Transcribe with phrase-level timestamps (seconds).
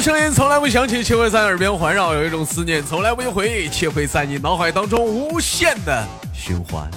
[0.00, 6.88] 声音从来不响起，却会在耳边环绕；有一种思念从来不用回忆，却会在你脑海当中无限的循环。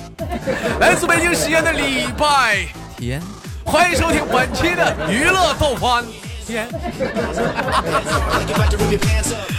[0.80, 2.66] 来自北京时间的礼拜
[2.98, 3.22] 天，
[3.66, 6.04] 欢迎收听本期的娱乐逗翻
[6.46, 6.68] 天。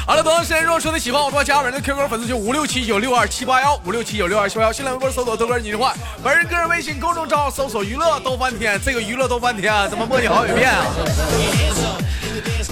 [0.06, 10.84] 好了，同样时间，如果说你喜欢我的话，加本人的 QQ 粉丝群五六七九六二七八幺五六七九六二七八幺，新浪微博搜索豆哥你的话，本人个人微信公众账号搜索娱乐逗翻天，这个娱乐逗翻天怎么默念好几遍啊？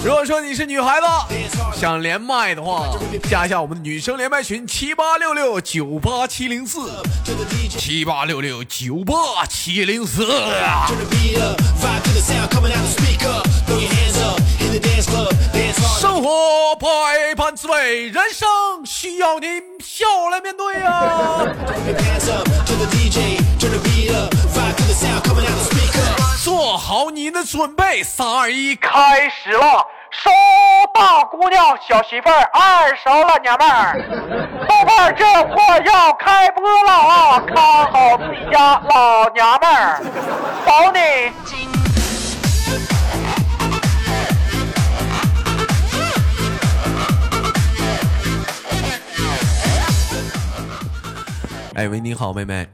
[0.03, 1.05] 如果说你是女孩子，
[1.79, 2.87] 想连麦的话，
[3.29, 6.79] 加一下我们的女生连麦群七八六六九八七零四，
[7.77, 10.25] 七八六六九八七零四。
[15.99, 18.47] 生活百般滋味，人生
[18.85, 19.47] 需要你
[19.83, 21.45] 笑来面对呀。
[26.43, 29.85] 做好你的准备，三二一，开始了！
[30.09, 30.31] 收
[30.91, 34.01] 大姑娘，小媳妇儿，二手了娘们儿，
[34.67, 37.39] 豆瓣这货要开播了啊！
[37.41, 40.01] 看好自己家老娘们儿，
[40.65, 41.69] 保你金。
[51.75, 52.67] 哎喂，你好，妹妹。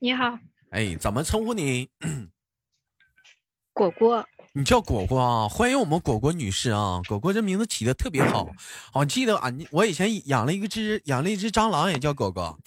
[0.00, 0.38] 你好，
[0.70, 1.88] 哎，怎么称呼你？
[3.72, 4.24] 果果。
[4.52, 5.48] 你叫果果啊？
[5.48, 7.00] 欢迎我们果果女士啊！
[7.06, 8.48] 果果这名字起的特别好，
[8.94, 12.58] 我记得俺我以前养了一个只养了一只蟑螂，也叫果果。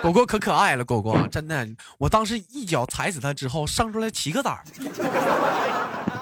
[0.00, 4.62] 果果可可爱了，果果真的，我当时一脚踩死它之后，生出来七个崽儿，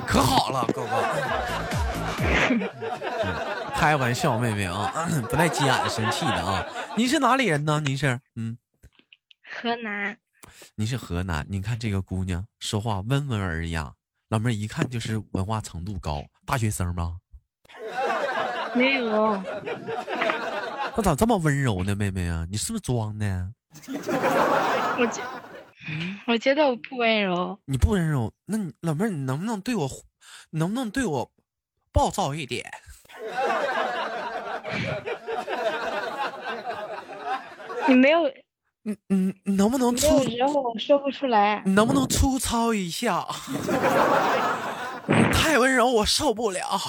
[0.06, 0.98] 可好了，果果。
[3.74, 6.64] 开玩笑，妹妹啊， 不带急眼生气的啊。
[6.96, 7.78] 您是哪里人呢？
[7.84, 8.56] 您是嗯，
[9.56, 10.14] 河南。
[10.74, 13.94] 你是河南，你看这个姑娘说话温文尔雅，
[14.28, 17.16] 老妹儿一看就是文化程度高，大学生吗？
[18.76, 19.42] 没有。
[20.94, 22.46] 那咋这么温柔呢，妹妹啊？
[22.50, 23.50] 你是不是装的？
[24.98, 25.22] 我觉，
[26.26, 27.58] 我觉得我不温柔。
[27.64, 28.30] 你不温柔？
[28.44, 29.90] 那你老妹儿，你能不能对我，
[30.50, 31.32] 能不能对我
[31.92, 32.70] 暴躁一点？
[37.88, 38.30] 你没有。
[38.88, 40.22] 嗯嗯，能不能粗？
[40.30, 41.60] 时候我说不出来。
[41.66, 43.26] 能不能粗糙一下？
[45.34, 46.80] 太温柔，我受不了。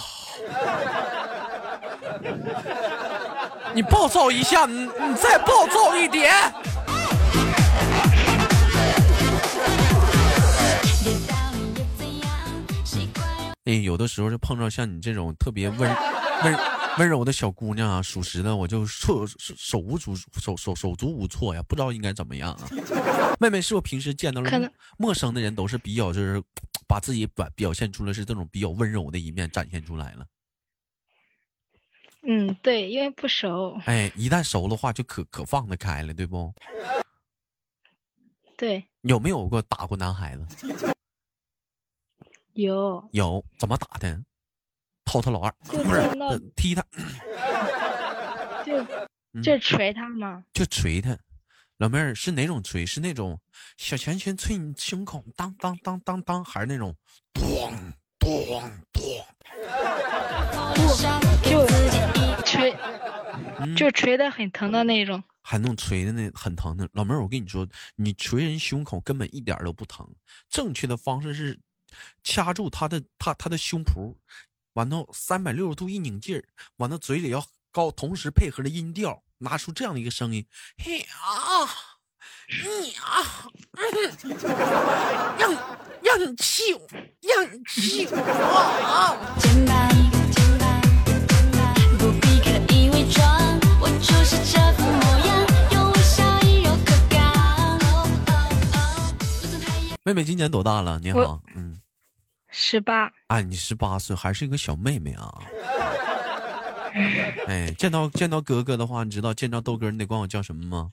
[3.74, 6.32] 你暴躁一下，你你再暴躁一点。
[13.66, 15.80] 哎，有的时候就碰到像你这种特别温
[16.44, 16.77] 温。
[17.00, 22.68] 温柔的小姑娘啊，属实的，我就措手无足，手手手足无措呀，不知道应该怎么样啊。
[23.40, 26.42] 妹妹，是不是平时见到了陌生的人，都是比较就是
[26.88, 30.26] 把自己表表现出来是这种比较温柔的一面展现出来了。
[32.24, 33.80] 嗯，对，因为不熟。
[33.86, 36.54] 哎，一旦熟的话，就可可放得开了，对不？
[38.58, 38.84] 对。
[39.02, 40.96] 有没有过打过男孩子？
[42.54, 43.08] 有。
[43.12, 44.20] 有，怎么打的？
[45.08, 46.84] 掏他老二，不是踢他，
[48.66, 48.86] 就
[49.42, 50.44] 就捶他吗？
[50.52, 51.18] 就捶他，
[51.78, 52.86] 老妹儿是哪种捶？
[52.86, 53.40] 是那种
[53.78, 56.94] 小拳拳捶你胸口，当当当当当，还是那种
[57.34, 57.72] 咣
[58.20, 59.24] 咣咣？
[60.74, 60.86] 不，
[61.42, 61.66] 就
[62.44, 62.78] 捶，
[63.78, 65.24] 就捶的很疼的那种。
[65.42, 70.06] 还能锤的那很疼的，老妹儿，我跟你说，你捶人胸口根本一点都不疼，
[70.50, 71.58] 正确的方式是
[72.22, 74.14] 掐住他的他他的胸脯。
[74.78, 76.46] 完到三百六十度一拧劲儿，
[76.76, 80.46] 完到嘴里要高，同时配合着音调，拿出这样的一个声音，
[80.78, 81.66] 嘿啊，
[82.48, 83.50] 你啊，
[85.40, 85.52] 让
[86.04, 88.18] 让你气我，让你气我
[88.86, 89.18] 啊！
[100.04, 101.00] 妹妹今年多大了？
[101.00, 101.82] 你好，嗯。
[102.60, 105.32] 十八，哎，你十八岁还是一个小妹妹啊！
[107.46, 110.92] 哎，见到见到哥哥的话，你知道见到豆哥，你得管我叫什么吗？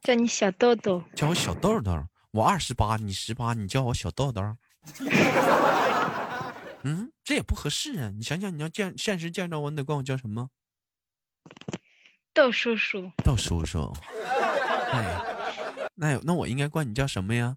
[0.00, 1.02] 叫你小豆豆。
[1.16, 2.06] 叫我小豆豆。
[2.30, 4.40] 我二十八，你十八，你叫我小豆豆。
[6.84, 8.12] 嗯，这也不合适啊！
[8.16, 10.48] 你想想，你要见现实见着我，你得管我叫什么？
[12.32, 13.10] 豆叔叔。
[13.24, 13.92] 豆叔叔。
[14.92, 15.20] 哎，
[15.96, 17.56] 那那我应该管你叫什么呀？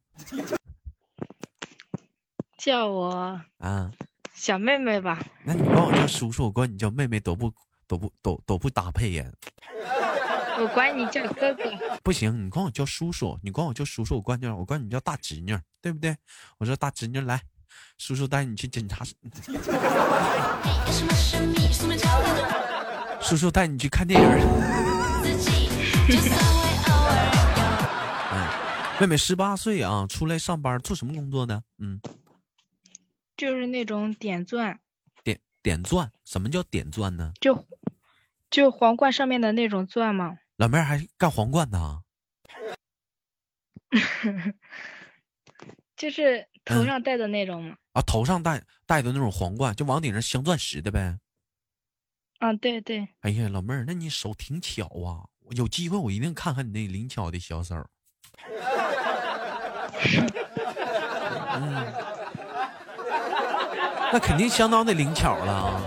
[2.66, 3.92] 叫我啊，
[4.34, 5.24] 小妹妹吧。
[5.44, 7.54] 那你管我叫叔叔，我管你叫妹妹，都不
[7.86, 9.24] 都不都都不搭配呀。
[10.58, 11.64] 我管你叫哥哥。
[12.02, 16.18] 不行，你管我叫叔叔，你管我叫叔叔，我管叫我管你叫大侄女，对不对？
[16.58, 17.40] 我说大侄女来，
[18.00, 19.06] 叔叔带你去检查，
[23.22, 24.28] 叔叔带你去看电影。
[28.32, 28.48] 嗯，
[29.00, 31.62] 妹妹十八岁啊，出来上班做什么工作呢？
[31.78, 32.02] 嗯，
[33.38, 34.80] 就是那种点钻，
[35.24, 37.32] 点点钻，什么叫点钻呢？
[37.40, 37.68] 就
[38.50, 40.38] 就皇冠上面的那种钻吗。
[40.58, 42.02] 老妹儿还干皇冠呢？
[45.98, 47.78] 就是头上戴的那种嘛。
[47.94, 51.18] 啊，头上戴戴的那种皇冠，就往顶上镶钻石的呗。
[52.40, 53.08] 啊，对对。
[53.22, 55.28] 哎呀，老妹儿，那你手挺巧啊！
[55.52, 57.76] 有机会我一定看看你那灵巧的小手。
[61.54, 61.94] 嗯，
[64.16, 65.82] 那肯定相当的灵巧了。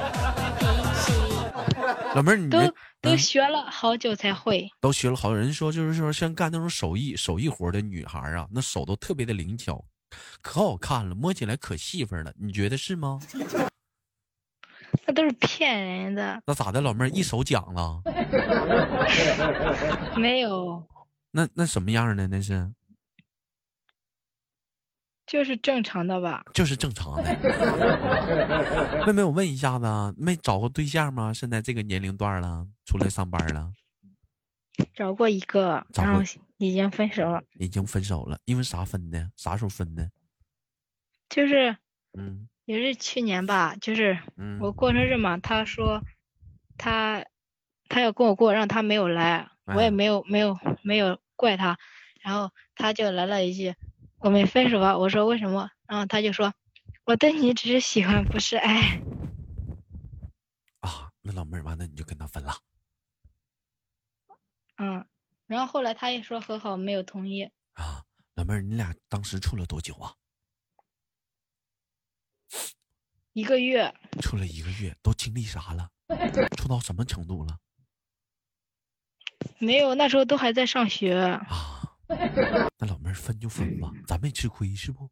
[2.14, 2.60] 老妹儿，你都
[3.00, 4.68] 都学了好久才会。
[4.82, 9.82] 都学了好久，人说就是说，像干那种手艺手艺活的女孩啊，那手都特别的灵巧。
[10.42, 13.18] 可好看了，摸起来可细份了，你觉得是吗？
[15.06, 16.42] 那都是骗人的。
[16.44, 18.02] 那咋的，老妹儿一手奖了？
[20.20, 20.86] 没有。
[21.30, 22.28] 那那什么样的？
[22.28, 22.70] 那是？
[25.28, 26.42] 就是正常的吧。
[26.54, 27.22] 就是正常的。
[29.06, 29.84] 妹妹，我问一下子，
[30.16, 31.32] 没找过对象吗？
[31.32, 33.72] 现在这个年龄段了，出来上班了。
[34.94, 36.22] 找过一个，然后
[36.56, 37.42] 已经分手了。
[37.58, 39.30] 已经分手了，因为啥分的？
[39.36, 40.10] 啥时候分的？
[41.28, 41.76] 就是，
[42.16, 43.76] 嗯，也是去年吧。
[43.80, 44.18] 就是，
[44.60, 46.02] 我过生日嘛，他说
[46.76, 47.24] 他
[47.88, 51.76] 他要跟我过，让他没有来，我也没有没有没有怪他。
[52.22, 53.74] 然后他就来了一句
[54.18, 56.52] ：“我们分手吧。”我说：“为什么？”然后他就说
[57.04, 59.00] ：“我对你只是喜欢，不是爱。”
[60.80, 62.52] 啊，那老妹儿，完了你就跟他分了。
[64.76, 65.04] 嗯，
[65.46, 67.42] 然后后来他也说和好，没有同意。
[67.74, 68.04] 啊，
[68.34, 70.14] 老妹儿，你俩当时处了多久啊？
[73.32, 73.94] 一个月。
[74.20, 75.90] 处了一个月，都经历啥了？
[76.56, 77.58] 处到什么程度了？
[79.58, 81.16] 没有，那时候都还在上学。
[81.16, 81.77] 啊，
[82.78, 85.08] 那老妹儿分就分吧，咱没吃亏是不？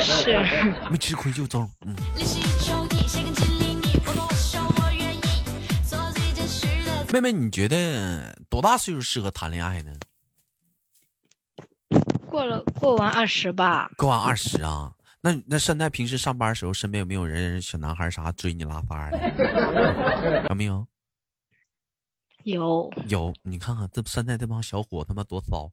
[0.00, 0.38] 是。
[0.90, 1.96] 没吃亏就中，嗯。
[7.12, 9.92] 妹妹，你觉得多大岁数适合谈恋爱呢？
[12.28, 13.90] 过了过完二十吧。
[13.96, 14.92] 过完二十啊？
[15.20, 20.46] 那那现在平时上班的时候，身边有没有人小男孩啥追你拉撒的？
[20.50, 20.86] 有没有？
[22.48, 25.70] 有有，你看看这现在这帮小伙他妈多骚！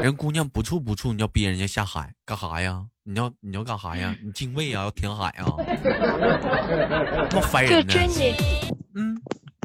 [0.00, 2.86] 人姑娘不处不处，你要逼人家下海干啥呀？
[3.02, 4.14] 你要你要干啥呀？
[4.22, 4.84] 你敬畏啊？
[4.84, 5.46] 要填海啊？
[7.28, 7.92] 他妈烦人呢？
[7.92, 8.32] 就追你，
[8.69, 8.69] 嗯。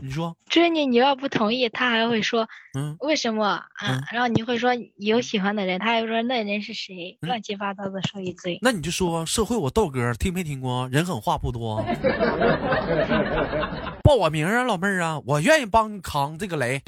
[0.06, 2.48] 你说追你，你要不同意，他还会说，
[2.78, 4.04] 嗯，为什么啊？
[4.12, 7.18] 然后你会说有喜欢的人，他还说那人是谁？
[7.22, 8.60] 乱七八糟的说一堆。
[8.62, 10.88] 那你就说社会我豆哥听没听过？
[10.90, 11.84] 人狠话不多，
[14.04, 16.84] 报我名啊，老妹儿啊，我愿意帮你扛这个雷。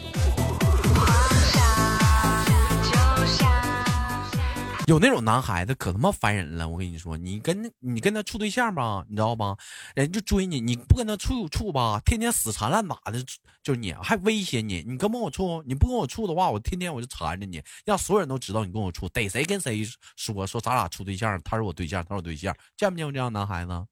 [4.88, 9.58] 有那种男孩子可他妈烦人了，我跟你说，你跟你跟他处对象吧，你知道吧？
[9.96, 13.22] 人就追你，你不跟他处处吧，天天死缠烂打的，
[13.62, 15.62] 就是你还威胁你，你跟不跟我处？
[15.68, 23.86] 你不跟我处的话，我天天我就缠着你，让所有人都知道你跟我处，逮谁跟谁说说咱俩处对象，他是我对象，他是我对象，见没见过这样男孩子？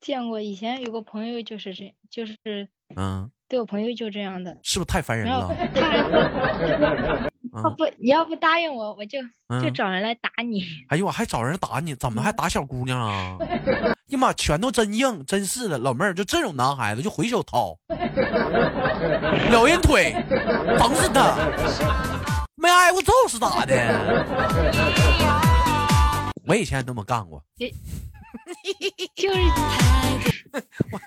[0.00, 5.54] 见过，以前有个朋友就是这，就是嗯，对我朋友就这样的，是不是太烦人了？
[7.62, 9.18] 要不你要不答应我，我就
[9.62, 10.64] 就找人来打你。
[10.88, 13.36] 哎呦，我还找人打你，怎么还打小姑娘啊？
[14.08, 17.76] 呀妈，拳头真硬，真是的，老妹儿就这种男孩子就回手掏，
[19.50, 20.12] 撩人腿，
[20.78, 21.36] 疼死他！
[22.56, 23.74] 没挨过揍是咋的？
[26.46, 29.38] 我以前那么干过， 就是。
[30.92, 31.00] 我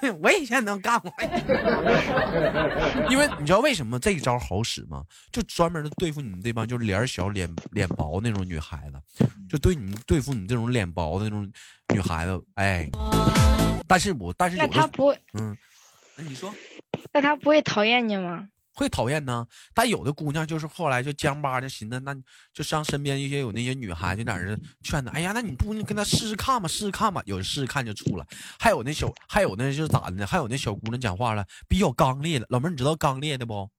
[0.40, 1.12] 以前能干过，
[3.10, 5.02] 因为你知道为什么这一招好使吗？
[5.32, 11.50] 就专门的对付你们这帮就是脸小、脸脸薄那种女孩子，就对你对付你这种脸薄的那种
[11.92, 12.40] 女孩子。
[12.54, 12.88] 哎，
[13.88, 15.56] 但是我但是有他不会，嗯，
[16.16, 16.52] 那你说，
[17.12, 18.48] 那他不会讨厌你吗？
[18.76, 22.14] 会讨厌呢，但有的姑娘就是后来就僵巴的寻思，那
[22.52, 28.26] 就上身边一些有那些女孩就在那劝她，哎呀，那你不你跟他试试看吧，试试看吧，有的试试看就处了。
[28.58, 30.26] 还有那小，还有那就是咋的呢？
[30.26, 32.46] 还有那小姑娘讲话了，比较刚烈的。
[32.50, 33.70] 老妹儿，你知道刚烈的不？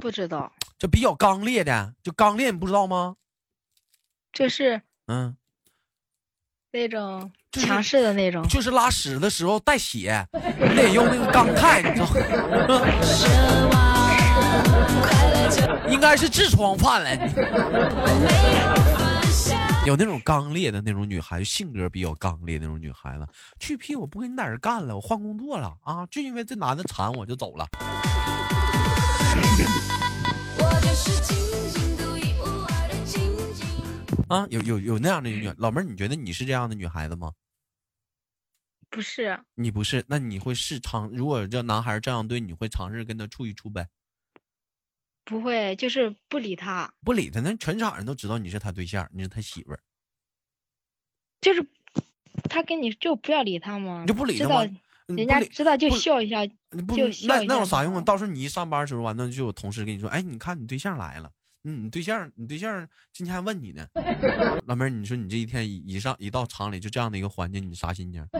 [0.00, 0.52] 不知道。
[0.78, 3.16] 就比较刚烈的，就刚烈，你不知道吗？
[4.32, 5.36] 这是嗯。
[6.72, 10.26] 那种强势的那种，就是拉屎的时候带血，
[10.58, 12.06] 你得用那个钢钛，你知道
[15.86, 17.14] 应该是痔疮犯了。
[19.84, 23.28] 有那种刚烈的那种女孩子，性格比较刚烈那种女孩子，
[23.60, 23.94] 去屁！
[23.94, 26.06] 我不跟你在这干了，我换工作了啊！
[26.10, 27.66] 就因为这男的馋我就走了。
[34.28, 37.32] 啊，有有有那样的女老妹儿，你觉得你是这样的女孩子吗？
[38.90, 41.08] 不是，你不是，那你会试尝？
[41.08, 43.88] 如果这男孩这样对，你会尝试跟他处一处呗？
[45.24, 49.80] 不会，就是不理他，不理他，那全场人都知道你是他对象，你是他媳妇儿。
[51.40, 51.66] 就是
[52.50, 54.02] 他跟你就不要理他吗？
[54.02, 54.70] 你就不理他吗？
[55.06, 56.54] 人家知道就笑一下，就
[57.26, 58.00] 那那有啥用啊？
[58.00, 61.32] 到时候你一上班的时候完，那就有同事跟你说：“哎，你看你对象来了。”
[61.64, 63.86] 嗯，你对象，你对象今天还问你呢，
[64.66, 68.26] 老妹儿，你说你这一天一一上一到厂里就这样的一个环境，你啥心情？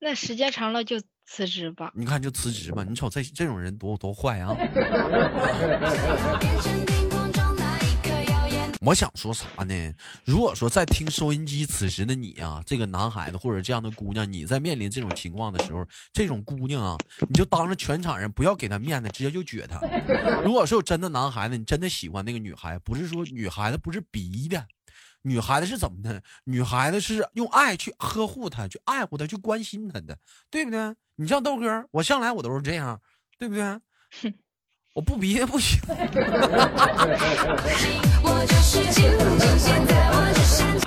[0.00, 1.92] 那时间长了就辞职吧。
[1.94, 4.54] 你看就辞职吧，你瞅这这种人多多坏啊！
[8.80, 9.94] 我想说啥呢？
[10.24, 16.96] 如果说在听收音机此时的你啊，这个男孩子或者这样的姑娘，你在面临这种情况的时候，这种姑娘啊，
[17.28, 19.80] 你就当着全场人不要给她面子，直接就撅她。
[20.44, 24.64] 如果说有真的男孩子，你真的喜欢那个女孩，不是说女孩子不是逼的，
[25.22, 26.22] 女孩子是怎么的？
[26.44, 30.16] 女孩子是用爱去呵护她，去爱护她，去关心她的，
[30.50, 30.94] 对不对？
[31.16, 33.00] 你像豆哥，我向来我都是这样，
[33.38, 33.80] 对不对？
[34.98, 35.80] 我不逼不行。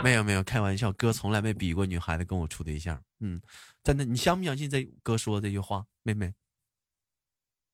[0.03, 3.01] 没有没有，开玩笑，哥从来没逼过女孩子跟我处对象。
[3.21, 3.41] 嗯，
[3.81, 6.33] 真的，你相不相信这哥说这句话，妹妹？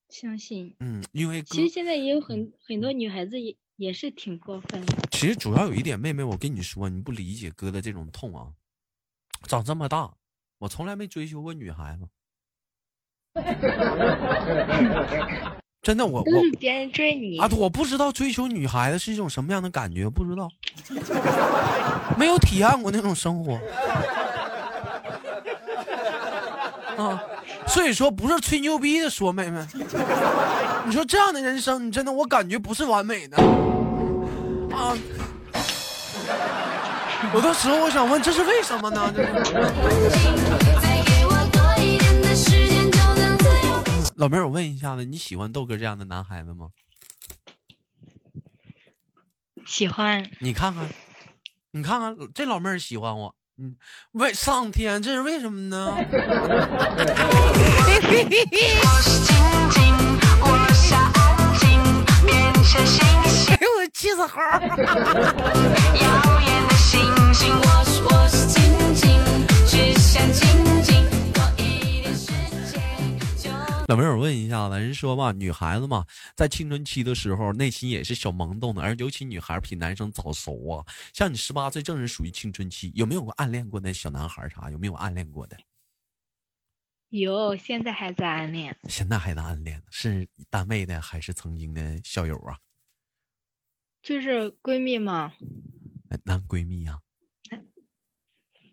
[0.09, 0.75] 相信。
[0.79, 4.95] 嗯，因为其实现在也有很很多女孩子也也是挺过分的。
[5.09, 8.53] 其实主要有一点，妹妹，我跟你说，你不理解哥的这种痛啊。
[9.47, 10.15] 长这么大，
[10.59, 12.07] 我从来没追求过女孩子。
[15.87, 17.49] 真的，我我别人追你啊！
[17.55, 20.51] 我不知道追求女孩子是一种什么样的感觉，不知道，
[22.17, 23.53] 没有体验过那种生活
[27.01, 27.23] 啊！
[27.67, 29.65] 所以说，不是吹牛逼的说，妹妹，
[30.85, 33.37] 你说这样的人生，你真的我感觉不是完美的
[34.75, 34.93] 啊！
[37.33, 39.13] 有的时候我想问，这是为什么呢？
[44.17, 46.69] 老妹儿，我问一下子，你喜欢豆哥这样的男孩子吗？
[49.63, 50.27] 喜欢。
[50.39, 50.89] 你看看，
[51.69, 53.75] 你看看，这老妹儿喜欢我，嗯，
[54.13, 55.93] 为上天，这是为什么呢？
[55.95, 56.03] 哎
[63.61, 64.41] 呦，我气死猴！
[73.87, 80.85] 老妹儿，我问一下子，人说吧，女孩子嘛，在青春期的时候，内心也是小萌动的，而尤其女孩比男生早熟啊。
[81.13, 84.69] 像你十八岁，正是属于青春期，有没有过暗恋过那小男孩啥？
[84.69, 85.55] 有没有暗恋过的？
[87.11, 88.77] 有，现在还在暗恋。
[88.89, 92.59] 现在还在暗恋，是单位的还是曾经的校友啊？
[94.01, 95.31] 就是闺蜜嘛。
[96.25, 96.99] 男闺蜜呀？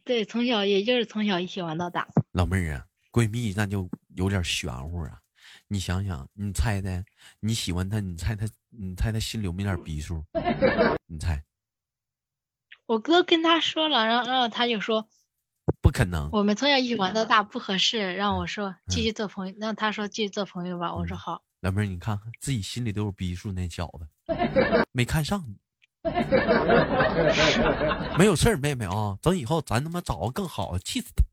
[0.02, 2.08] 对，从小也就是从小一起玩到大。
[2.32, 3.88] 老妹儿啊，闺蜜那就。
[4.14, 5.20] 有点玄乎啊！
[5.68, 7.04] 你想想，你猜猜，
[7.40, 10.24] 你喜欢他，你猜他，你猜他心里有没点逼数？
[11.06, 11.44] 你猜？
[12.86, 15.08] 我哥跟他说了，然后然后他就说，
[15.80, 16.28] 不可能。
[16.32, 18.14] 我们从小一起玩到大，不合适。
[18.14, 20.94] 让我说继续做朋友，让他说继续做朋友吧。
[20.94, 21.42] 我说好。
[21.60, 24.08] 老妹儿，你看看自己心里都有逼数，那小子
[24.92, 25.56] 没看上你。
[28.18, 31.24] 没有事儿，妹妹啊，等以后咱他妈找个更好的，气死他！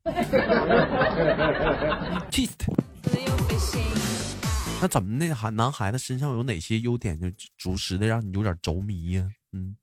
[2.30, 2.72] 气死他！
[4.80, 9.30] 那怎么那孩男孩子身上有哪些优点，就着实的让你有点着迷呀？
[9.52, 9.76] 嗯，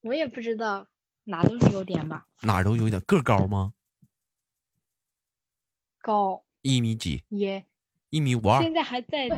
[0.00, 0.86] 我也不知道，
[1.24, 2.26] 哪都是优点吧？
[2.40, 3.74] 哪都有点，个高吗？
[6.00, 7.22] 高一米几？
[7.28, 7.64] 也
[8.10, 8.62] 一米五二。
[8.62, 9.28] 现在还在。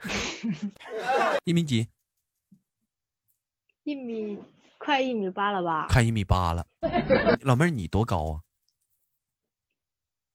[1.44, 1.88] 一米几？
[3.88, 4.38] 一米
[4.76, 5.86] 快一米八了吧？
[5.88, 6.66] 快一米八了，
[7.40, 8.42] 老妹儿你多高啊？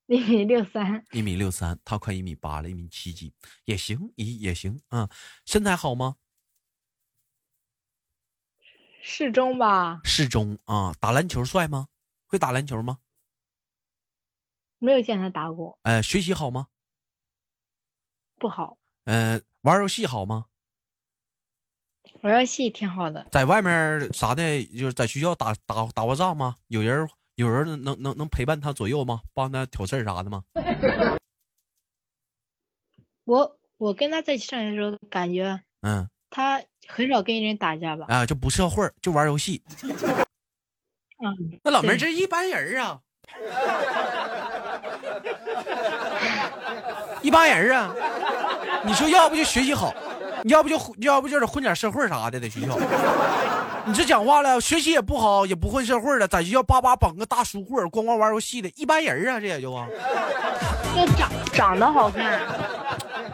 [0.08, 1.06] 一米六三。
[1.12, 3.32] 一米六三，他快一米八了，一米七几
[3.66, 5.08] 也行，也也行啊。
[5.46, 6.16] 身材好吗？
[9.04, 10.02] 适中吧。
[10.04, 11.90] 适中啊，打篮球帅吗？
[12.26, 13.02] 会打篮球吗？
[14.80, 15.78] 没有见他打过。
[15.84, 16.70] 呃，学习好吗？
[18.40, 18.80] 不好。
[19.04, 20.48] 呃，玩游戏好吗？
[22.24, 26.56] 玩游戏挺好的，在外面啥的，就是在学校打打打过仗吗？
[26.70, 29.20] 有人有人能能能陪伴他左右吗？
[29.34, 30.44] 帮他挑事儿啥的吗？
[33.25, 38.06] 我我跟他在一起上学的时候，感觉嗯，他很少跟人打架吧？
[38.08, 39.62] 啊，就不社会，就玩游戏。
[41.24, 43.01] 嗯，那老妹儿这一般人啊，
[47.22, 47.94] 一般人啊。
[48.86, 49.94] 你说要不就学习好，
[50.46, 52.78] 要不就要不就是混点社会啥的，在学校。
[53.86, 59.86] 你这讲话了，学习也不好，也不混社会了，在学校叭叭绑个大书柜，光光玩游戏的一般人啊，这也就啊。
[60.96, 62.40] 这长长得好看。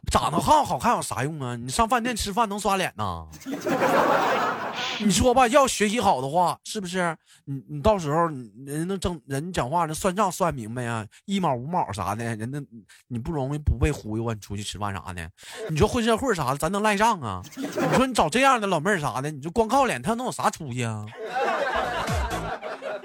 [0.10, 1.56] 长得好好看有啥用啊？
[1.56, 3.26] 你上饭店吃饭能刷脸呐？
[5.00, 7.16] 你说吧，要学习好的话，是不是？
[7.46, 12.60] 你你到时候人能挣人讲话，那算账算明白呀，一毛五毛啥的，人那
[13.08, 14.34] 你不容易不被忽悠啊？
[14.34, 15.30] 你出去吃饭啥的，
[15.70, 17.42] 你说混社会啥的，咱能赖账啊？
[17.56, 21.06] 你说你找这样的老妹儿啥的，你就光靠脸，他能有啥出息啊？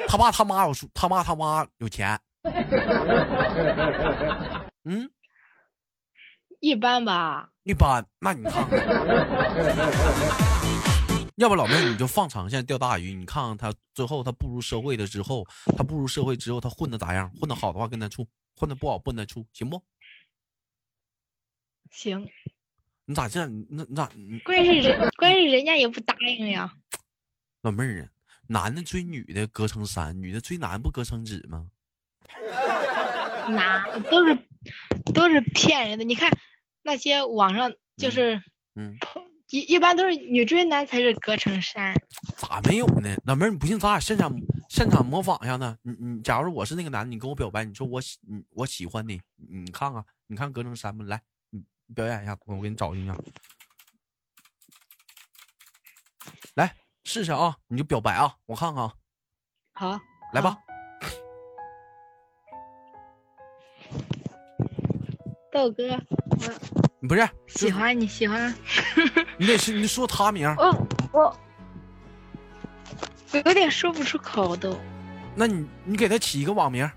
[0.06, 2.18] 他爸他妈有他妈他妈有钱，
[4.84, 5.10] 嗯。
[6.64, 8.02] 一般吧，一般。
[8.18, 8.66] 那你看，
[11.36, 13.12] 要不老妹儿你就放长线钓大鱼。
[13.12, 17.30] 你看看他最后他步入社会了之后，他步入社会之后他混的咋样？
[17.38, 19.82] 混的好的话跟他处，混的不好不跟他处，行不？
[21.90, 22.26] 行。
[23.04, 23.66] 你咋这样？
[23.68, 24.44] 那那你咋？
[24.46, 26.72] 关键是人，关键是人家也不答应呀。
[27.60, 28.08] 老妹儿啊，
[28.46, 31.66] 男的追女的隔层山，女的追男不隔层纸吗？
[33.52, 34.38] 哪都是
[35.12, 36.04] 都是骗人的。
[36.06, 36.30] 你看。
[36.84, 38.40] 那些网上就是，
[38.74, 38.94] 嗯，
[39.48, 41.94] 一一般都是女追男才是隔层山，
[42.36, 43.16] 咋没有呢？
[43.24, 44.30] 老妹儿，你不信，咱俩现场
[44.68, 45.76] 现场模仿一下呢？
[45.82, 51.04] 你你，假如我是那个男的，你跟我表白，你说我喜你我喜欢你，你看看，你看隔层山吗？
[51.08, 51.64] 来，你
[51.94, 53.16] 表演一下，我给你找一下，
[56.54, 57.56] 来试试啊！
[57.68, 58.90] 你就表白啊，我看看。
[59.72, 59.98] 好，
[60.34, 60.58] 来吧。
[65.52, 66.23] 豆哥，我
[67.06, 68.54] 不是喜欢你喜欢，
[69.38, 70.48] 你 得是你说他名。
[70.56, 71.36] 哦，我
[73.32, 74.78] 有点说不出口都。
[75.34, 76.90] 那你你给他起一个网名，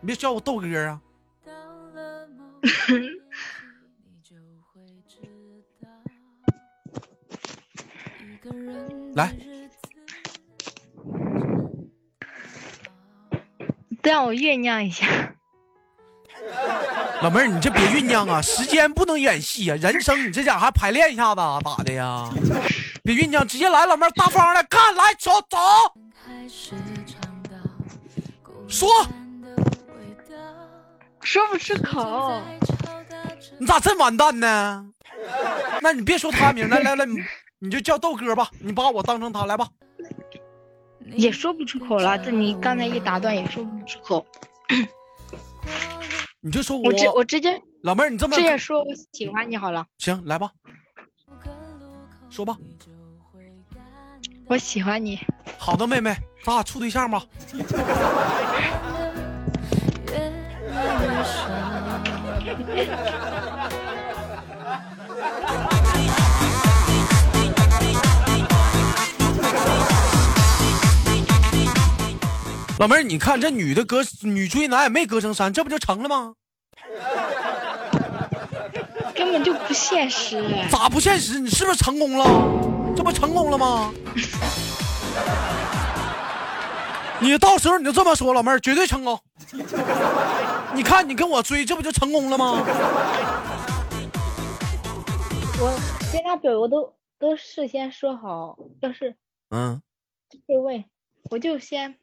[0.00, 1.00] 你别叫我豆哥啊。
[9.14, 9.36] 来，
[14.02, 15.06] 让我酝酿一下。
[17.22, 22.28] 老妹儿，你这别酝酿啊，时间不能演戏啊，人生你这家还排练一下子咋的呀？
[23.04, 25.56] 别酝酿，直接来，老妹儿大方的干，来走走，
[28.66, 28.88] 说，
[31.20, 32.42] 说不出口，
[33.58, 34.84] 你咋这完蛋呢？
[35.80, 37.18] 那你别说他名，来来来，你
[37.60, 39.68] 你就叫豆哥吧，你把我当成他来吧，
[41.14, 44.26] 也说不出口了，这你刚才一打断也说不出口。
[46.44, 49.86] 你就说我直我直接老妹儿，你这么直接说我喜欢你好了。
[49.98, 50.50] 行，来吧，
[52.28, 52.58] 说吧，
[54.46, 55.20] 我喜欢你。
[55.56, 56.12] 好的，妹妹，
[56.44, 57.24] 咱俩处对象吧。
[72.82, 76.34] 老妹儿，你看这女的隔女追男也没隔成山，这不就成了吗？
[79.14, 80.44] 根本就不现实。
[80.68, 81.38] 咋不现实？
[81.38, 82.24] 你是不是成功了？
[82.96, 83.94] 这不成功了吗？
[87.22, 89.16] 你到时候你就这么说，老妹儿绝对成功。
[90.74, 92.64] 你看你跟我追，这不就成功了吗？
[95.60, 95.80] 我
[96.12, 99.14] 跟他表我都都事先说好，要是
[99.50, 99.80] 嗯，
[100.48, 100.84] 就问
[101.30, 101.94] 我就先。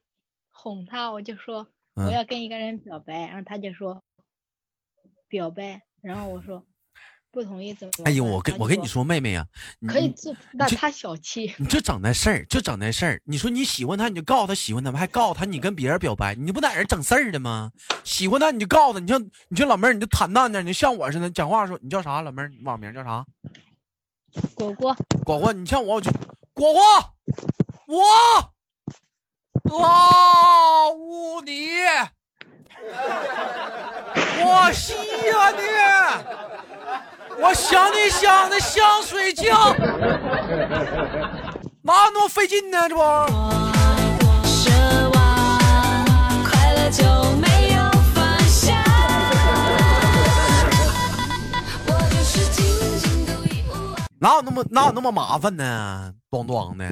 [0.61, 4.03] 哄他，我就说我要跟一个人表白，然后他就说
[5.29, 6.65] 表白，然后我说
[7.31, 7.93] 不同意怎么？
[8.03, 9.47] 哎呦，我跟我跟你说，妹妹呀，
[9.87, 11.55] 可以做，那他小气。
[11.57, 13.21] 你就整那事儿，就整那事儿。
[13.23, 17.71] 你说你喜欢他，你就告诉他喜欢他还告诉他你跟别人表白，你不在这整事儿的吗？
[18.03, 22.21] 喜欢他你就告诉他，你像你像老妹儿，你就坦荡点，你像我似的讲话说，你叫啥？
[22.21, 23.25] 老妹儿网名叫啥？
[24.55, 24.93] 果果。
[25.23, 26.11] 果果，你像我，我就
[26.53, 26.81] 果果，
[27.87, 28.53] 我。
[29.69, 31.69] 老五你，
[34.43, 34.93] 我稀
[35.27, 35.61] 呀你，
[37.41, 39.73] 我想你想的想睡觉，
[41.83, 42.89] 哪那么费劲呢？
[42.89, 43.01] 这不。
[54.21, 56.13] 哪有那么哪有那么麻烦呢？
[56.29, 56.85] 咣咣的。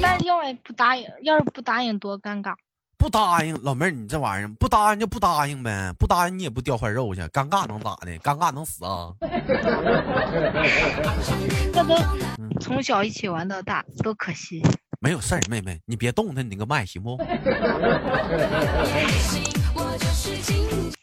[0.00, 2.54] 那要是不答应，要是不答应多尴尬。
[2.96, 8.12] 不答应，老妹儿，你这玩意儿不答应就不答应呗，不答应你也不掉块肉去，尴尬能咋的？
[8.18, 9.12] 尴尬能死啊？
[11.72, 11.96] 那都
[12.60, 14.62] 从小一起玩到大，多可惜。
[15.00, 17.16] 没有事儿，妹妹，你别动他，你那个麦行不？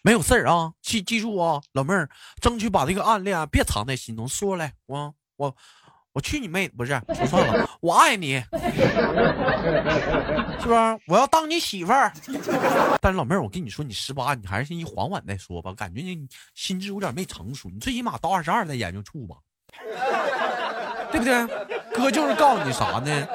[0.01, 2.09] 没有事儿啊，记记住啊，老妹儿，
[2.41, 5.53] 争取把这个暗恋别藏在心中，说来，我我。
[6.19, 6.67] 我去你妹！
[6.67, 8.43] 不是，说算了，我爱你，
[10.59, 10.99] 是不是？
[11.07, 12.11] 我要当你媳妇儿。
[12.99, 15.73] 但是老妹儿，我跟你说，你十八，你还是先缓缓再说吧。
[15.73, 19.37] 感觉你心智有点没成熟，你最起码到二十二再研究处吧，
[21.09, 21.47] 对不对？
[21.95, 23.27] 哥就是告诉你啥呢？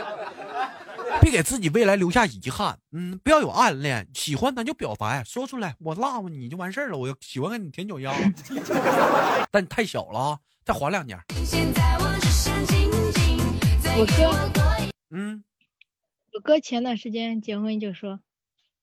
[1.23, 2.77] 别给自己未来留下遗憾。
[2.93, 6.99] 嗯，不要有暗恋，喜欢咱就表白，说出来，我 love 你就完事儿了。
[6.99, 8.13] 我喜欢跟你舔脚丫，
[9.51, 11.19] 但你太小了，再缓两年。
[13.97, 14.51] 我哥，
[15.11, 15.45] 嗯，
[16.33, 18.21] 我哥前段时间结婚就说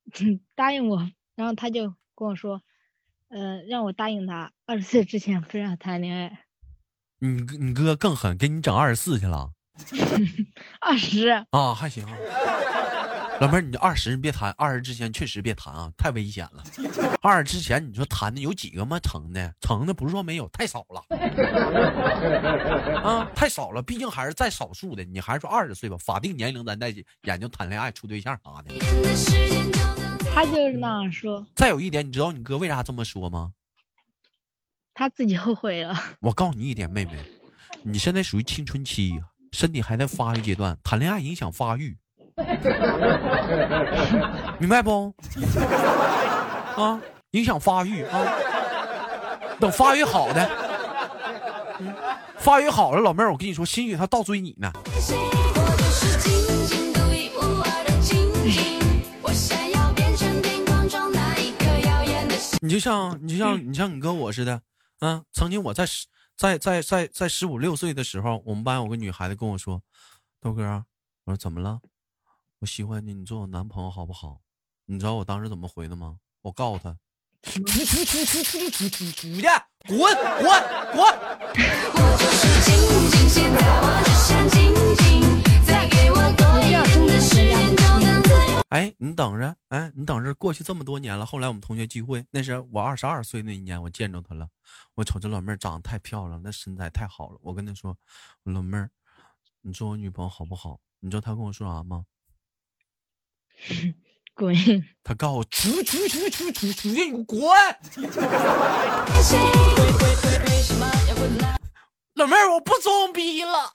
[0.56, 2.62] 答应我，然后他就跟我说，
[3.30, 6.46] 呃，让我答应他二十岁之前不让谈恋爱。
[7.20, 9.52] 你你哥更狠，给你整二十四去了。
[10.80, 12.06] 二十啊，还行。
[13.42, 16.64] 老妹儿，你二十别谈，二十之前确实别谈啊，太危险了。
[17.24, 19.00] 二十之前你说谈的有几个吗？
[19.00, 21.04] 成的，成的不是说没有，太少了。
[23.02, 25.04] 啊，太少了，毕竟还是在少数的。
[25.04, 28.76] 你还是说二十岁吧，法定年龄咱再研究谈恋爱、处对象啥的。
[30.32, 31.44] 他就是那样说。
[31.56, 33.54] 再有一点，你知道你哥为啥这么说吗？
[34.94, 36.00] 他自己后悔了。
[36.20, 37.14] 我告诉你一点，妹妹，
[37.82, 39.20] 你现在属于青春期，
[39.52, 41.98] 身体还在发育阶段，谈恋爱影响发育。
[44.60, 45.14] 明白不？
[46.76, 47.00] 啊，
[47.32, 48.20] 影响发育啊！
[49.60, 50.50] 等发育好的，
[52.38, 54.72] 发育好了，老妹儿，我跟你说，兴许他倒追你呢。
[62.64, 64.62] 你就像你就像你像你跟我似的，
[65.00, 66.06] 啊，曾经我在十
[66.38, 69.82] 在在在在十五六岁的时候，我们班有个女孩子跟我说
[70.40, 70.86] ：“豆哥，
[71.26, 71.80] 我说怎么了？”
[72.62, 74.40] 我喜欢你，你做我男朋友好不好？
[74.86, 76.20] 你知道我当时怎么回的吗？
[76.44, 76.96] 我告诉他，
[77.42, 79.42] 出出出出出出出出出去，
[79.88, 80.46] 滚滚
[80.94, 81.04] 滚！
[88.70, 94.48] 哎，你等着，哎，你等着，过去这么多年了，后来我们同学聚会，那是我二十二岁那一年，我见着她了。
[94.94, 97.40] 我瞅这老妹儿长得太漂亮，那身材太好了。
[97.42, 97.98] 我跟她说，
[98.44, 98.92] 老妹儿，
[99.62, 100.80] 你做我女朋友好不好？
[101.00, 102.06] 你知道她跟我说啥吗？
[104.36, 104.56] 滚！
[105.04, 107.42] 他告诉我出出出出出出去，你滚！
[112.16, 113.72] 老妹儿，我不装逼了，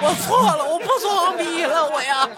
[0.00, 2.28] 我错了，我不装逼了，我呀。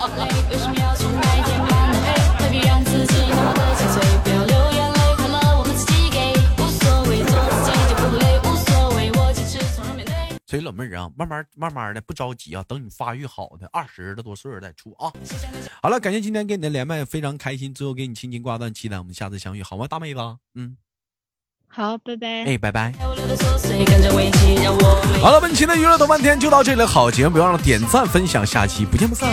[10.56, 15.12] 所以老妹儿啊，慢慢慢慢的不着急啊，等你发育好的二十多岁再处啊。
[15.82, 17.74] 好了，感谢今天跟你的连麦，非常开心。
[17.74, 20.20] 最后给你轻轻挂断，期待我们下次相遇，好吗，大妹子？
[20.54, 20.78] 嗯，
[21.68, 22.44] 好，拜拜。
[22.46, 22.92] 哎，拜拜。
[25.20, 29.30] 好了，本期的娱乐豆半天就到这里，好节目不要忘了点赞分享，下期不见不散。